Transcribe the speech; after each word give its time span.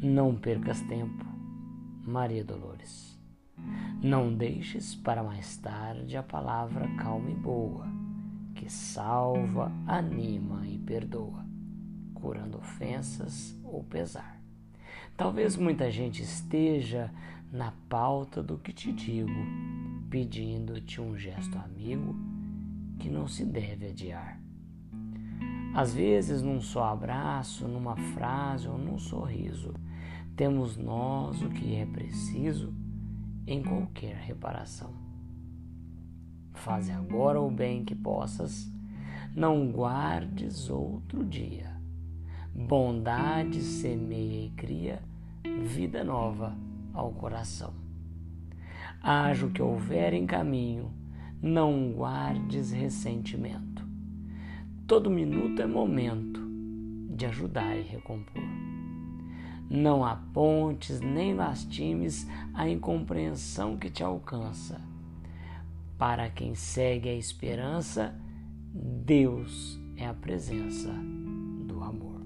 Não 0.00 0.36
percas 0.36 0.80
tempo, 0.82 1.26
Maria 2.04 2.44
Dolores. 2.44 3.18
Não 4.00 4.32
deixes 4.32 4.94
para 4.94 5.24
mais 5.24 5.56
tarde 5.56 6.16
a 6.16 6.22
palavra 6.22 6.86
calma 6.94 7.28
e 7.28 7.34
boa, 7.34 7.84
que 8.54 8.70
salva, 8.70 9.72
anima 9.88 10.64
e 10.68 10.78
perdoa, 10.78 11.44
curando 12.14 12.58
ofensas 12.58 13.58
ou 13.64 13.82
pesar. 13.82 14.40
Talvez 15.16 15.56
muita 15.56 15.90
gente 15.90 16.22
esteja 16.22 17.12
na 17.50 17.72
pauta 17.88 18.40
do 18.40 18.56
que 18.56 18.72
te 18.72 18.92
digo, 18.92 19.32
pedindo-te 20.08 21.00
um 21.00 21.18
gesto 21.18 21.58
amigo 21.58 22.14
que 23.00 23.10
não 23.10 23.26
se 23.26 23.44
deve 23.44 23.88
adiar. 23.88 24.40
Às 25.78 25.94
vezes, 25.94 26.42
num 26.42 26.60
só 26.60 26.86
abraço, 26.86 27.68
numa 27.68 27.94
frase 27.94 28.66
ou 28.66 28.76
num 28.76 28.98
sorriso, 28.98 29.72
temos 30.34 30.76
nós 30.76 31.40
o 31.40 31.50
que 31.50 31.76
é 31.76 31.86
preciso 31.86 32.74
em 33.46 33.62
qualquer 33.62 34.16
reparação. 34.16 34.90
Faze 36.52 36.90
agora 36.90 37.40
o 37.40 37.48
bem 37.48 37.84
que 37.84 37.94
possas, 37.94 38.68
não 39.36 39.70
guardes 39.70 40.68
outro 40.68 41.24
dia. 41.24 41.80
Bondade 42.52 43.62
semeia 43.62 44.46
e 44.46 44.50
cria 44.50 45.00
vida 45.62 46.02
nova 46.02 46.58
ao 46.92 47.12
coração. 47.12 47.72
Haja 49.00 49.46
o 49.46 49.50
que 49.52 49.62
houver 49.62 50.12
em 50.12 50.26
caminho, 50.26 50.92
não 51.40 51.92
guardes 51.92 52.72
ressentimento. 52.72 53.87
Todo 54.88 55.10
minuto 55.10 55.60
é 55.60 55.66
momento 55.66 56.40
de 57.10 57.26
ajudar 57.26 57.76
e 57.76 57.82
recompor. 57.82 58.42
Não 59.68 60.02
apontes 60.02 60.98
nem 61.02 61.34
lastimes 61.34 62.26
a 62.54 62.66
incompreensão 62.66 63.76
que 63.76 63.90
te 63.90 64.02
alcança. 64.02 64.80
Para 65.98 66.30
quem 66.30 66.54
segue 66.54 67.10
a 67.10 67.14
esperança, 67.14 68.18
Deus 68.72 69.78
é 69.94 70.06
a 70.06 70.14
presença 70.14 70.90
do 71.66 71.84
amor. 71.84 72.17